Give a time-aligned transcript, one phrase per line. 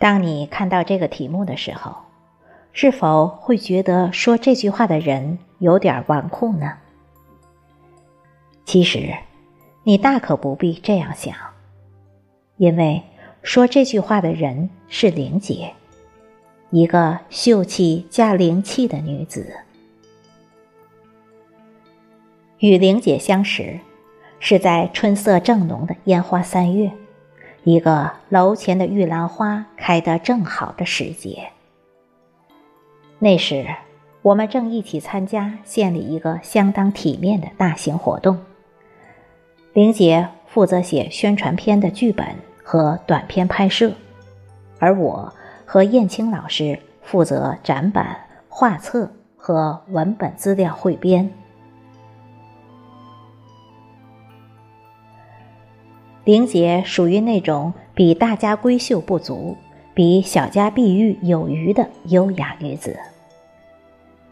[0.00, 1.94] 当你看到这个题目的时候，
[2.72, 6.72] 是否会觉得说这句话的人有点纨绔呢？
[8.64, 9.14] 其实，
[9.84, 11.36] 你大可不必这样想，
[12.56, 13.02] 因为
[13.42, 15.74] 说这句话的人是玲姐，
[16.70, 19.54] 一个秀气加灵气的女子。
[22.60, 23.78] 与玲姐相识，
[24.38, 26.90] 是在春色正浓的烟花三月。
[27.64, 31.50] 一个楼前的玉兰花开得正好的时节。
[33.18, 33.66] 那时，
[34.22, 38.38] 我们正一起参加县里一个相当体面的大型活动。
[39.74, 42.26] 玲姐负责写宣传片的剧本
[42.62, 43.92] 和短片拍摄，
[44.78, 45.32] 而我
[45.66, 48.16] 和燕青老师负责展板、
[48.48, 51.30] 画册和文本资料汇编。
[56.24, 59.56] 玲姐属于那种比大家闺秀不足，
[59.94, 62.98] 比小家碧玉有余的优雅女子。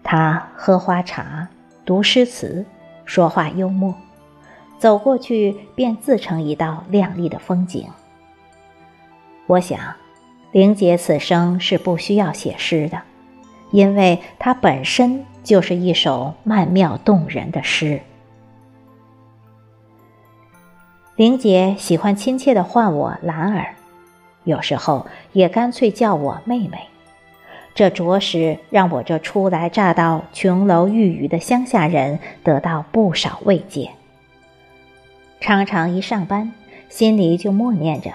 [0.03, 1.49] 她喝花茶，
[1.87, 2.65] 读诗词，
[3.07, 3.95] 说话幽默，
[4.79, 7.87] 走过去便自成一道亮丽的风景。
[9.47, 9.81] 我想，
[10.53, 13.01] 玲姐此生是不需要写诗的，
[13.71, 18.03] 因为她本身就是一首曼妙动人的诗。
[21.19, 23.75] 玲姐喜欢亲切地唤我兰儿，
[24.45, 26.79] 有时候也干脆叫我妹妹。
[27.75, 33.91] 这着实让我这初来乍到、琼楼玉宇的乡下人得到不少慰藉。
[35.41, 36.53] 常常一上班，
[36.89, 38.13] 心里就默念着：“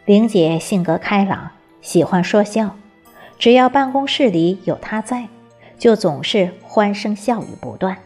[0.03, 1.51] 玲姐性格开朗，
[1.81, 2.75] 喜欢说笑，
[3.39, 5.29] 只要办公室里有她在。
[5.77, 7.97] 就总是欢声笑语不断。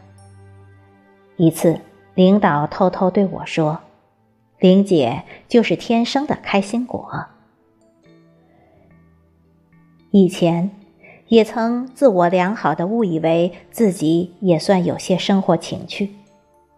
[1.37, 1.79] 一次，
[2.15, 3.79] 领导偷偷对我说
[4.59, 7.27] ：“玲姐就是天生的开心果。”
[10.11, 10.71] 以前
[11.27, 16.09] 也曾自我良好的误以为自己也算有些生活情趣，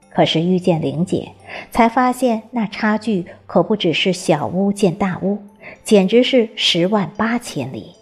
[0.09, 1.31] 可是遇见玲姐，
[1.72, 5.40] 才发现那差距可不只是小巫见大巫，
[5.84, 7.96] 简直是十万八千里。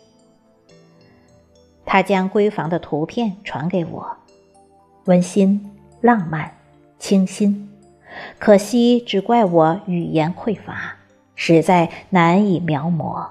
[1.92, 4.16] 他将闺房的图片传给我，
[5.06, 6.52] 温馨、浪漫、
[7.00, 7.68] 清新。
[8.38, 10.98] 可惜只怪我语言匮乏，
[11.34, 13.26] 实在难以描摹。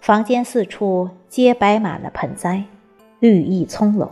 [0.00, 2.62] 房间四处皆摆满了盆栽，
[3.18, 4.08] 绿意葱茏。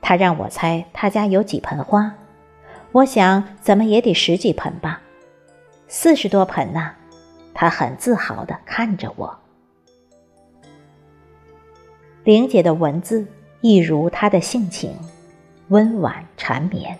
[0.00, 2.14] 他让我猜他家有几盆花，
[2.92, 5.02] 我想怎么也得十几盆吧，
[5.88, 6.92] 四十多盆呢。
[7.52, 9.38] 他很自豪地看着我。
[12.28, 13.26] 玲姐的文字
[13.62, 14.94] 一如她的性情，
[15.68, 16.94] 温婉缠绵，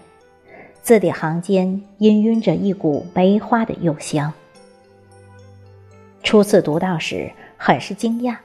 [0.80, 1.68] 字里行间
[1.98, 4.32] 氤氲着一股梅花的幽香。
[6.22, 8.38] 初次读到时，很是惊讶，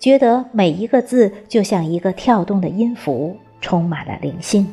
[0.00, 4.66] 觉得每一个字就像一个跳动的音符，充满了灵性。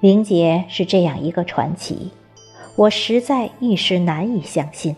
[0.00, 2.10] 玲姐是这样一个传奇，
[2.74, 4.96] 我实在一时难以相信。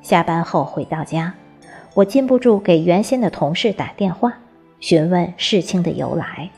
[0.00, 1.34] 下班后回到家。
[1.94, 4.32] 我禁不住给原先的同事打电话，
[4.80, 6.48] 询问事情的由来。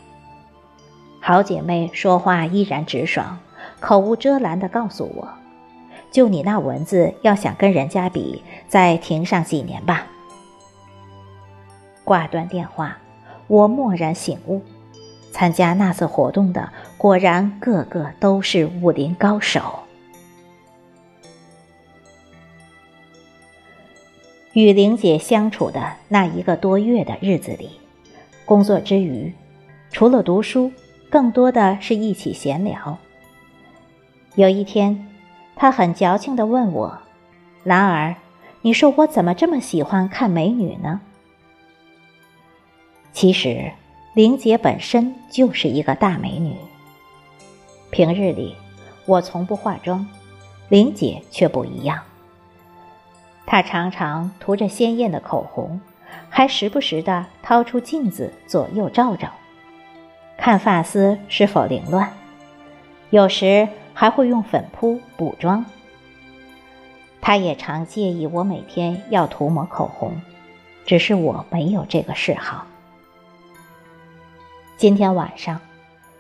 [1.21, 3.39] 好姐妹说话依然直爽，
[3.81, 5.29] 口无遮拦地告诉我
[6.13, 10.07] ：“就你那文字，要想跟人家比，再停上几年吧。”
[12.05, 12.99] 挂断电话，
[13.49, 14.63] 我蓦然醒悟：
[15.33, 19.84] 参加那次活动的，果然个个都是武林高手。
[24.55, 27.71] 与玲姐相处的那一个多月的日子里，
[28.45, 29.33] 工作之余，
[29.91, 30.71] 除了读书，
[31.11, 32.97] 更多的是一起闲聊。
[34.37, 35.09] 有一天，
[35.57, 36.97] 她很矫情地问我
[37.65, 38.15] ：“兰儿，
[38.63, 41.01] 你说我怎么这么喜欢看美女呢？”
[43.13, 43.73] 其实，
[44.15, 46.55] 玲姐本身就是一个大美女。
[47.91, 48.55] 平日里，
[49.05, 50.07] 我从不化妆，
[50.69, 52.01] 玲姐却不一样。
[53.47, 55.81] 她常常涂着鲜艳的口红，
[56.29, 59.31] 还时不时地掏出镜子左右照照，
[60.37, 62.13] 看发丝是否凌乱。
[63.11, 65.65] 有时还会用粉扑补妆。
[67.21, 70.21] 她也常介意我每天要涂抹口红，
[70.85, 72.67] 只是我没有这个嗜好。
[74.77, 75.61] 今天晚上，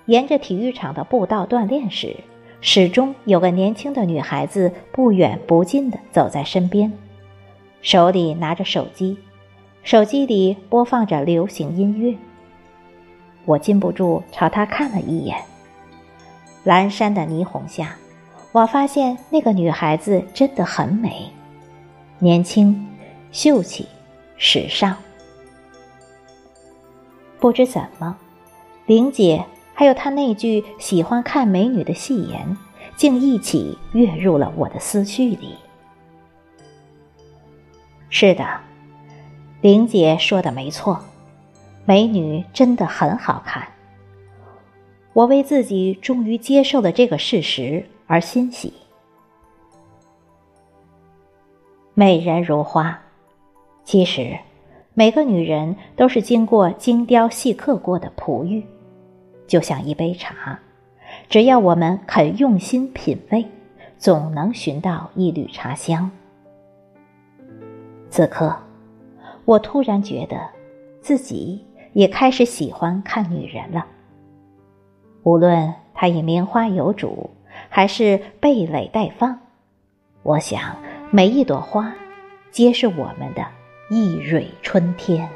[0.06, 2.17] 沿着体育场的步道锻炼时，
[2.61, 6.93] 始终有个年轻的女孩子不远不近地走在身边。
[7.84, 9.19] 手里拿着手机，
[9.82, 12.16] 手机里播放着流行音乐。
[13.44, 15.36] 我禁不住朝他看了一眼，
[16.64, 17.94] 阑珊的霓虹下，
[18.52, 21.31] 我发现那个女孩子真的很美，
[22.19, 22.88] 年轻、
[23.31, 23.87] 秀气、
[24.38, 24.96] 时尚。
[27.38, 28.16] 不知怎么，
[28.87, 29.44] 玲姐
[29.75, 32.56] 还有她那句喜欢看美女的戏言，
[32.96, 35.54] 竟一起跃入了我的思绪里。
[38.16, 38.46] 是的，
[39.61, 41.00] 玲姐说的没错，
[41.84, 43.66] 美女真的很好看。
[45.14, 48.72] 我为自己终于接受了这个事实而欣喜。
[51.94, 53.00] 美人如花，
[53.82, 54.38] 其实。
[54.94, 58.64] 每个女人都是经过精雕细刻过的璞玉，
[59.49, 60.61] 就像一杯茶，
[61.28, 63.44] 只要我们肯用心品味，
[63.99, 66.08] 总能寻到一缕茶香。
[68.14, 68.55] 此刻，
[69.44, 70.38] 我突然觉得，
[71.00, 73.84] 自己也开始喜欢看女人了。
[75.25, 77.28] 无论她已名花有主，
[77.69, 79.37] 还是蓓蕾待放，
[80.22, 80.76] 我想
[81.11, 81.93] 每一朵花，
[82.52, 83.44] 皆是我们的。
[83.90, 85.28] 一蕊春天。